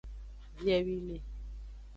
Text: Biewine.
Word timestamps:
Biewine. 0.57 1.21